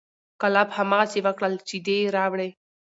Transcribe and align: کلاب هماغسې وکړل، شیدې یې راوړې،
کلاب 0.41 0.69
هماغسې 0.77 1.19
وکړل، 1.23 1.53
شیدې 1.67 1.95
یې 2.03 2.13
راوړې، 2.15 2.49